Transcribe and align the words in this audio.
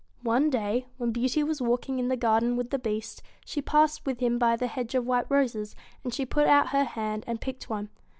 One 0.23 0.49
day, 0.49 0.87
when 0.97 1.11
Beauty 1.11 1.43
was 1.43 1.61
walking 1.61 1.99
in 1.99 2.07
the 2.07 2.17
garden 2.17 2.55
with 2.57 2.71
the 2.71 2.79
Beast, 2.79 3.21
she 3.45 3.61
passed 3.61 4.03
with 4.03 4.19
him 4.19 4.39
by 4.39 4.55
the 4.55 4.65
hedge 4.65 4.95
of 4.95 5.05
white 5.05 5.27
roses, 5.29 5.75
and 6.03 6.11
she 6.11 6.25
put 6.25 6.47
out 6.47 6.69
her 6.69 6.85
hand 6.85 7.23
and 7.27 7.39
picked 7.39 7.69
one. 7.69 7.89